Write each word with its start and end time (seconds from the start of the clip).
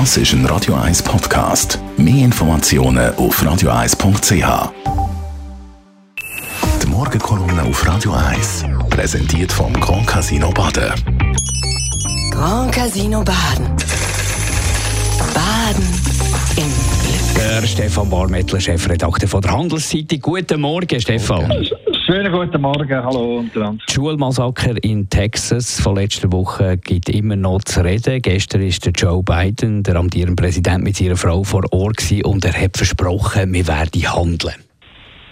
Das 0.00 0.16
ist 0.16 0.32
ein 0.32 0.44
Radio 0.46 0.74
1 0.74 1.04
Podcast. 1.04 1.78
Mehr 1.96 2.24
Informationen 2.24 3.14
auf 3.14 3.40
radio1.ch. 3.40 4.72
Die 6.82 6.86
Morgenkolumne 6.88 7.62
auf 7.62 7.86
Radio 7.86 8.12
1 8.12 8.64
präsentiert 8.90 9.52
vom 9.52 9.72
Grand 9.74 10.04
Casino 10.04 10.50
Baden. 10.50 10.92
Grand 12.32 12.72
Casino 12.72 13.22
Baden. 13.22 13.66
Baden 15.32 15.88
im 16.56 16.64
Glück. 16.64 17.60
Der 17.60 17.64
Stefan 17.64 18.10
Barmettler, 18.10 18.60
Chefredakteur 18.60 19.28
von 19.28 19.42
der 19.42 19.52
Handelszeitung. 19.52 20.18
Guten 20.20 20.60
Morgen, 20.60 21.00
Stefan. 21.00 21.48
Schönen 22.06 22.30
guten 22.30 22.60
Morgen, 22.60 23.02
hallo 23.02 23.38
untereinander. 23.38 23.82
Die 23.88 23.92
Schulmassaker 23.94 24.74
in 24.84 25.08
Texas 25.08 25.80
von 25.80 25.96
letzter 25.96 26.30
Woche 26.30 26.76
gibt 26.76 27.08
immer 27.08 27.34
noch 27.34 27.62
zu 27.62 27.82
reden. 27.82 28.20
Gestern 28.20 28.60
ist 28.60 28.84
der 28.84 28.92
Joe 28.92 29.22
Biden, 29.22 29.82
der 29.82 29.96
amtierende 29.96 30.40
Präsident, 30.40 30.84
mit 30.84 30.96
seiner 30.96 31.16
Frau 31.16 31.42
vor 31.42 31.62
Ort 31.72 31.96
gewesen 31.96 32.26
und 32.26 32.44
er 32.44 32.52
hat 32.52 32.76
versprochen, 32.76 33.50
wir 33.54 33.66
werden 33.66 34.02
handeln. 34.02 34.54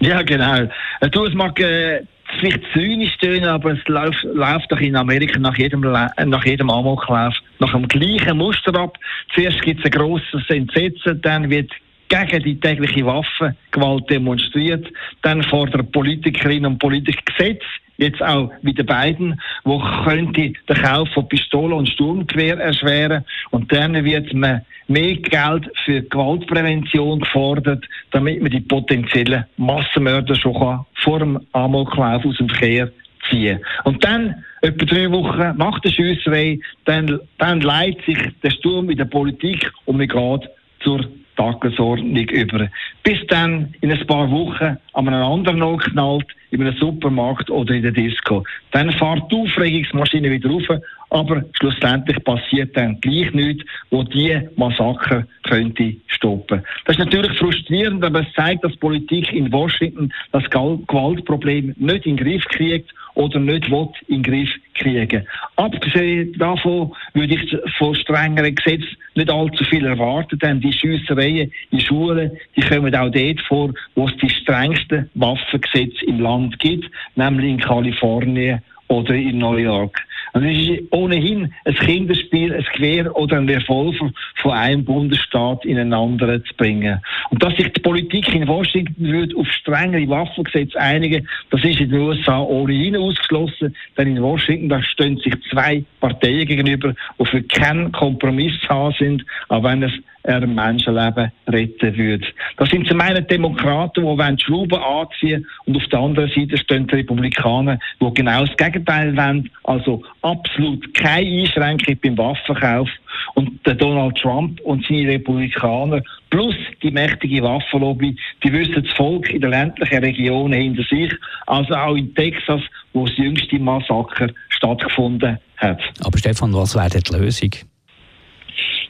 Ja, 0.00 0.22
genau. 0.22 0.62
Äh, 1.00 1.08
Du, 1.10 1.24
es 1.26 1.34
mag 1.34 1.58
äh, 1.60 2.02
vielleicht 2.40 2.62
zynisch 2.72 3.16
tönen, 3.18 3.44
aber 3.44 3.74
es 3.74 3.86
läuft, 3.86 4.24
läuft 4.24 4.72
doch 4.72 4.80
in 4.80 4.96
Amerika 4.96 5.38
nach 5.38 5.56
jedem, 5.56 5.84
La- 5.84 6.10
äh, 6.16 6.26
nach 6.26 6.44
jedem 6.44 6.68
Amoklauf 6.68 7.34
nach 7.60 7.72
dem 7.72 7.86
gleichen 7.86 8.38
Muster 8.38 8.74
ab. 8.74 8.98
Zuerst 9.34 9.62
gibt 9.62 9.78
es 9.80 9.84
ein 9.86 9.92
grosses 9.92 10.42
Entsetzen, 10.48 11.20
dann 11.22 11.48
wird 11.48 11.70
gegen 12.08 12.42
die 12.42 12.60
tägliche 12.60 13.04
Waffengewalt 13.06 14.08
demonstriert, 14.10 14.86
dann 15.22 15.42
fordern 15.42 15.90
Politikerinnen 15.90 16.72
und 16.72 16.78
Politiker 16.78 17.22
Gesetze, 17.24 17.66
jetzt 17.98 18.22
auch 18.22 18.50
wie 18.62 18.74
der 18.74 18.84
beiden, 18.84 19.40
wo 19.64 19.78
könnte 20.04 20.52
den 20.68 20.76
Kauf 20.82 21.08
von 21.14 21.28
Pistolen 21.28 21.72
und 21.72 21.88
Sturmgewehr 21.88 22.58
erschweren 22.58 23.24
und 23.50 23.72
dann 23.72 24.04
wird 24.04 24.32
man 24.34 24.62
mehr 24.88 25.16
Geld 25.16 25.70
für 25.84 26.02
Gewaltprävention 26.02 27.20
gefordert, 27.20 27.84
damit 28.12 28.42
man 28.42 28.50
die 28.50 28.60
potenziellen 28.60 29.44
Massenmörder 29.56 30.34
schon 30.34 30.54
kann 30.54 30.86
vor 30.94 31.18
dem 31.18 31.40
Amoklauf 31.52 32.24
aus 32.24 32.36
dem 32.36 32.48
Verkehr 32.48 32.90
ziehen. 33.28 33.60
Und 33.84 34.04
dann, 34.04 34.44
etwa 34.62 34.84
drei 34.84 35.10
Wochen 35.10 35.56
nach 35.56 35.78
der 35.80 35.90
Schiesserei, 35.90 36.58
dann, 36.84 37.20
dann 37.38 37.60
leitet 37.60 38.04
sich 38.04 38.18
der 38.42 38.50
Sturm 38.50 38.90
in 38.90 38.98
der 38.98 39.04
Politik 39.06 39.70
und 39.86 39.96
man 39.98 40.08
geht 40.08 40.50
zur 40.80 41.04
Tagesordnung 41.36 42.28
über. 42.28 42.68
Bis 43.02 43.18
dann 43.28 43.74
in 43.80 43.92
ein 43.92 44.06
paar 44.06 44.30
Wochen 44.30 44.76
an 44.92 45.08
einem 45.08 45.22
anderen 45.22 45.62
Ort 45.62 45.84
knallt, 45.84 46.26
in 46.50 46.62
einem 46.62 46.76
Supermarkt 46.76 47.50
oder 47.50 47.74
in 47.74 47.82
der 47.82 47.92
Disco. 47.92 48.44
Dann 48.72 48.90
fährt 48.92 49.30
die 49.30 49.36
Aufregungsmaschine 49.36 50.30
wieder 50.30 50.50
rauf, 50.50 50.80
aber 51.10 51.44
schlussendlich 51.52 52.22
passiert 52.24 52.76
dann 52.76 53.00
gleich 53.00 53.32
nichts, 53.32 53.64
wo 53.90 54.02
die 54.02 54.40
Massaker 54.56 55.26
könnte 55.44 55.94
stoppen. 56.08 56.62
Das 56.84 56.96
ist 56.96 57.04
natürlich 57.04 57.38
frustrierend, 57.38 58.04
aber 58.04 58.20
es 58.20 58.32
zeigt, 58.34 58.64
dass 58.64 58.76
Politik 58.76 59.32
in 59.32 59.52
Washington 59.52 60.12
das 60.32 60.44
Gewaltproblem 60.50 61.74
nicht 61.76 62.06
in 62.06 62.16
den 62.16 62.24
Griff 62.24 62.44
kriegt 62.46 62.92
oder 63.16 63.40
nicht 63.40 63.70
will 63.70 63.88
in 64.08 64.22
den 64.22 64.22
Griff 64.22 64.50
kriegen. 64.74 65.26
Abgesehen 65.56 66.32
davon 66.38 66.92
würde 67.14 67.34
ich 67.34 67.56
von 67.78 67.94
strengeren 67.94 68.54
Gesetzen 68.54 68.96
nicht 69.14 69.30
allzu 69.30 69.64
viel 69.64 69.84
erwarten, 69.86 70.38
denn 70.38 70.60
die 70.60 70.72
Schiessereien 70.72 71.50
in 71.70 71.80
Schulen, 71.80 72.30
die 72.54 72.60
kommen 72.60 72.94
auch 72.94 73.10
dort 73.10 73.40
vor, 73.48 73.72
wo 73.94 74.06
es 74.06 74.16
die 74.18 74.28
strengsten 74.28 75.10
Waffengesetze 75.14 76.04
im 76.06 76.20
Land 76.20 76.58
gibt, 76.58 76.90
nämlich 77.16 77.50
in 77.50 77.58
Kalifornien 77.58 78.62
oder 78.88 79.14
in 79.14 79.38
New 79.38 79.56
York. 79.56 79.98
Also 80.36 80.48
es 80.48 80.68
ist 80.68 80.92
ohnehin 80.92 81.50
ein 81.64 81.74
Kinderspiel, 81.76 82.52
ein 82.52 82.66
Gewehr 82.74 83.16
oder 83.16 83.38
ein 83.38 83.48
Revolver 83.48 84.12
von 84.42 84.52
einem 84.52 84.84
Bundesstaat 84.84 85.64
in 85.64 85.78
einen 85.78 85.94
anderen 85.94 86.44
zu 86.44 86.54
bringen. 86.56 87.00
Und 87.30 87.42
dass 87.42 87.56
sich 87.56 87.72
die 87.72 87.80
Politik 87.80 88.34
in 88.34 88.46
Washington 88.46 89.02
würde 89.02 89.34
auf 89.34 89.50
strengere 89.50 90.06
Waffengesetze 90.10 90.78
einigen, 90.78 91.26
das 91.50 91.64
ist 91.64 91.80
in 91.80 91.88
den 91.88 92.00
USA 92.00 92.38
ohnehin 92.38 92.96
ausgeschlossen, 92.96 93.74
denn 93.96 94.08
in 94.08 94.22
Washington 94.22 94.68
da 94.68 94.82
stehen 94.82 95.16
sich 95.16 95.34
zwei 95.50 95.82
Parteien 96.00 96.46
gegenüber, 96.46 96.92
die 97.18 97.24
für 97.24 97.42
keinen 97.42 97.90
Kompromiss 97.92 98.58
haben 98.68 98.94
sind, 98.98 99.24
auch 99.48 99.62
wenn 99.62 99.84
es 99.84 99.92
ein 100.26 100.54
Menschenleben 100.54 101.30
retten 101.48 101.96
würde. 101.96 102.26
Das 102.56 102.68
sind 102.68 102.86
zum 102.88 103.00
einen 103.00 103.26
Demokraten, 103.26 104.00
die 104.00 104.06
wollen 104.06 104.38
Schrauben 104.38 104.82
anziehen 104.82 105.46
und 105.64 105.76
auf 105.76 105.86
der 105.88 106.00
anderen 106.00 106.30
Seite 106.30 106.58
stehen 106.58 106.86
die 106.86 106.96
Republikaner, 106.96 107.78
die 108.00 108.14
genau 108.14 108.44
das 108.44 108.56
Gegenteil 108.56 109.16
wollen, 109.16 109.50
also 109.64 110.02
absolut 110.30 110.94
keine 110.94 111.42
Einschränkung 111.42 111.96
beim 112.02 112.18
Waffenkauf. 112.18 112.88
Und 113.34 113.64
der 113.66 113.74
Donald 113.74 114.16
Trump 114.16 114.60
und 114.60 114.84
seine 114.86 115.08
Republikaner 115.08 116.00
plus 116.30 116.54
die 116.82 116.90
mächtige 116.90 117.42
Waffenlobby, 117.42 118.16
die 118.42 118.52
wissen 118.52 118.82
das 118.82 118.92
Volk 118.94 119.28
in 119.30 119.40
den 119.40 119.50
ländlichen 119.50 119.98
Regionen 119.98 120.54
hinter 120.54 120.82
sich, 120.84 121.12
also 121.46 121.74
auch 121.74 121.96
in 121.96 122.14
Texas, 122.14 122.62
wo 122.92 123.06
das 123.06 123.16
jüngste 123.16 123.58
Massaker 123.58 124.28
stattgefunden 124.48 125.38
hat. 125.56 125.80
Aber 126.04 126.18
Stefan, 126.18 126.52
was 126.54 126.74
wäre 126.74 127.00
die 127.00 127.12
Lösung? 127.12 127.50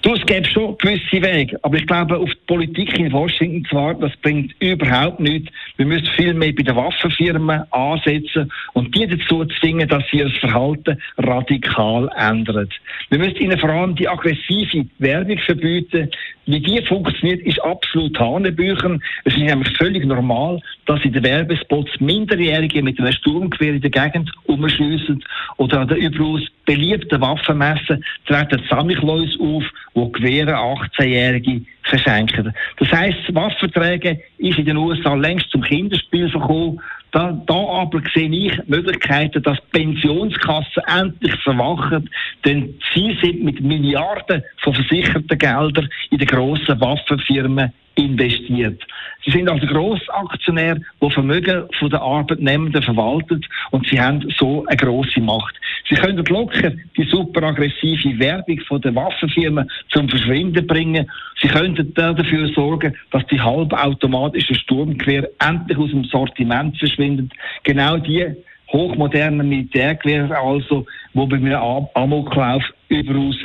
Du, 0.07 0.15
es 0.15 0.25
gäbe 0.25 0.47
schon 0.47 0.79
gewisse 0.79 1.21
Wege, 1.21 1.59
aber 1.63 1.79
ich 1.79 1.87
glaube, 1.89 2.17
auf 2.17 2.31
die 2.31 2.47
Politik 2.47 2.97
in 2.97 3.13
Washington 3.13 3.65
zu 3.65 3.75
warten, 3.75 4.03
das 4.03 4.17
bringt 4.19 4.55
überhaupt 4.61 5.19
nichts. 5.19 5.51
Wir 5.79 5.87
müssen 5.87 6.07
viel 6.17 6.33
mehr 6.33 6.53
bei 6.53 6.63
den 6.63 6.77
Waffenfirmen 6.77 7.65
ansetzen 7.73 8.53
und 8.75 8.95
die 8.95 9.09
dazu 9.09 9.45
zwingen, 9.59 9.89
dass 9.89 10.05
sie 10.09 10.19
ihr 10.19 10.31
Verhalten 10.39 10.97
radikal 11.19 12.09
ändern. 12.17 12.69
Wir 13.11 13.19
müssen 13.19 13.39
ihnen 13.39 13.59
vor 13.59 13.71
allem 13.71 13.97
die 13.97 14.09
aggressive 14.09 14.87
Werbung 15.01 15.39
verbieten. 15.39 16.09
Wie 16.47 16.61
die 16.61 16.81
funktioniert, 16.87 17.41
ist 17.41 17.61
absolut 17.65 18.17
Hanebüchen. 18.17 19.03
Es 19.25 19.35
ist 19.35 19.43
nämlich 19.43 19.77
völlig 19.77 20.05
normal, 20.05 20.61
dass 20.85 21.05
in 21.05 21.15
den 21.15 21.25
Werbespots 21.25 21.91
Minderjährige 21.99 22.81
mit 22.81 23.01
einem 23.01 23.11
Sturmgewehr 23.11 23.75
in 23.75 23.81
der 23.81 23.91
Gegend 23.91 24.31
umschliessen 24.45 25.25
oder 25.57 25.81
an 25.81 25.89
den 25.89 25.97
überaus 25.97 26.43
beliebten 26.67 27.21
Waffenmessen 27.21 28.05
treten 28.27 28.63
Samichlaus 28.69 29.39
auf, 29.41 29.65
wo 29.95 30.09
Gewehre 30.11 30.55
18-Jährige 30.55 31.63
verschenken. 31.85 32.53
Das 32.79 32.93
heisst, 32.93 33.19
das 33.27 33.35
Waffenträgen 33.35 34.19
ist 34.39 34.59
in 34.59 34.67
den 34.67 34.77
USA 34.77 35.15
längst 35.15 35.51
zum 35.51 35.63
Kinderspiel 35.63 36.29
verkommen. 36.29 36.81
Da, 37.13 37.33
da 37.47 37.55
aber 37.55 38.03
sehe 38.13 38.29
ich 38.29 38.53
Möglichkeiten, 38.67 39.43
dass 39.43 39.59
Pensionskassen 39.73 40.83
endlich 40.87 41.35
verwachen, 41.37 42.11
denn 42.45 42.75
sie 42.93 43.17
sind 43.23 43.43
mit 43.43 43.61
Milliarden 43.61 44.43
von 44.59 44.75
versicherten 44.75 45.39
Geldern 45.39 45.89
in 46.11 46.19
die 46.19 46.27
grossen 46.27 46.79
Waffenfirmen 46.81 47.73
investiert. 47.95 48.83
Sie 49.27 49.33
sind 49.33 49.49
also 49.49 49.67
Grossaktionär, 49.67 50.77
die 51.03 51.11
Vermögen 51.11 51.65
von 51.81 51.91
den 51.91 51.99
Arbeitnehmenden 51.99 52.81
verwaltet 52.81 53.45
und 53.73 53.85
sie 53.89 54.01
haben 54.01 54.25
so 54.39 54.65
eine 54.67 54.77
grosse 54.77 55.21
Macht. 55.21 55.57
Sie 55.89 55.97
können 55.97 56.25
locker 56.27 56.73
die 56.97 57.03
super 57.11 57.43
aggressive 57.43 58.17
Werbung 58.21 58.61
von 58.69 58.81
den 58.81 58.95
Waffenfirmen 58.95 59.69
zum 59.89 60.09
Verschwinden 60.09 60.65
bringen. 60.65 61.11
Sie 61.43 61.49
könnten 61.49 61.93
dafür 61.95 62.47
sorgen, 62.55 62.95
dass 63.11 63.27
die 63.27 63.41
halbautomatischen 63.41 64.57
Sturmgewehre 64.57 65.29
endlich 65.41 65.77
aus 65.77 65.91
dem 65.91 66.05
Sortiment 66.05 66.79
verschwinden. 66.79 67.29
Genau 67.65 67.97
die 67.97 68.27
hochmodernen 68.73 69.49
Militärgewehre 69.49 70.39
also, 70.39 70.87
wo 71.15 71.27
bei 71.27 71.37
einem 71.37 71.55
Am- 71.55 71.89
Amoklauf 71.95 72.63
überaus 72.89 73.37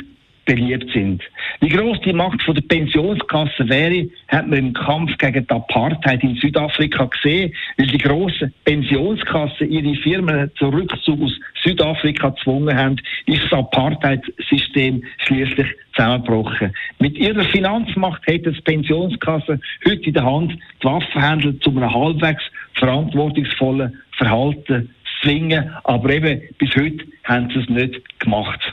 beliebt 0.44 0.90
sind. 0.92 1.22
Wie 1.62 1.68
groß 1.68 2.00
die 2.00 2.12
Macht 2.12 2.42
von 2.42 2.56
der 2.56 2.62
Pensionskasse 2.62 3.68
wäre, 3.68 4.08
hat 4.26 4.48
man 4.48 4.58
im 4.58 4.72
Kampf 4.72 5.16
gegen 5.18 5.46
die 5.46 5.54
Apartheid 5.54 6.20
in 6.24 6.34
Südafrika 6.34 7.04
gesehen, 7.04 7.54
weil 7.76 7.86
die 7.86 7.98
grossen 7.98 8.52
Pensionskassen 8.64 9.70
ihre 9.70 9.94
Firmen 10.02 10.50
zum 10.58 10.74
Rückzug 10.74 11.22
aus 11.22 11.38
Südafrika 11.62 12.30
gezwungen 12.30 12.76
haben, 12.76 12.96
ist 13.26 13.44
das 13.44 13.60
Apartheid-System 13.60 15.04
schließlich 15.18 15.68
zusammengebrochen. 15.94 16.74
Mit 16.98 17.16
ihrer 17.16 17.44
Finanzmacht 17.44 18.26
hätte 18.26 18.50
die 18.50 18.60
Pensionskasse 18.62 19.60
heute 19.86 20.02
in 20.02 20.14
der 20.14 20.24
Hand, 20.24 20.58
die 20.82 20.84
Waffenhändler 20.84 21.60
zu 21.60 21.70
einem 21.70 21.94
halbwegs 21.94 22.42
verantwortungsvollen 22.74 24.02
Verhalten 24.16 24.90
zwingen, 25.22 25.70
aber 25.84 26.10
eben 26.10 26.40
bis 26.58 26.74
heute 26.74 27.04
haben 27.22 27.48
sie 27.50 27.60
es 27.60 27.68
nicht 27.68 28.18
gemacht. 28.18 28.71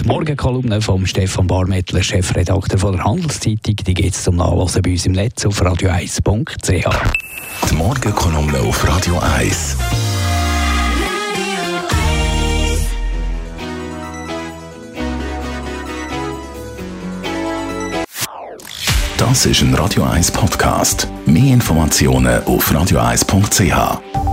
Die 0.00 0.06
Morgenkolumne 0.06 0.80
von 0.80 1.06
Stefan 1.06 1.46
Barmettler, 1.46 2.02
Chefredakteur 2.02 2.78
von 2.78 2.96
der 2.96 3.04
Handelszeitung, 3.04 3.76
die 3.76 3.94
gibt 3.94 4.14
es 4.14 4.22
zum 4.22 4.36
Nachlesen 4.36 4.82
bei 4.82 4.92
uns 4.92 5.06
im 5.06 5.12
Netz 5.12 5.44
auf 5.44 5.60
radio1.ch. 5.60 6.70
Die 7.70 7.74
Morgenkolumne 7.74 8.60
auf 8.60 8.86
Radio 8.86 9.18
1. 9.18 9.76
Das 19.18 19.46
ist 19.46 19.62
ein 19.62 19.74
Radio 19.74 20.04
1 20.04 20.30
Podcast. 20.30 21.08
Mehr 21.26 21.52
Informationen 21.54 22.42
auf 22.44 22.70
radio1.ch. 22.70 24.27